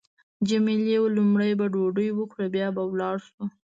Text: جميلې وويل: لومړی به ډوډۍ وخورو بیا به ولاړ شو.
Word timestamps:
جميلې 0.47 0.95
وويل: 0.99 1.13
لومړی 1.15 1.51
به 1.59 1.65
ډوډۍ 1.73 2.09
وخورو 2.13 2.51
بیا 2.55 2.67
به 2.75 2.83
ولاړ 2.85 3.15
شو. 3.27 3.43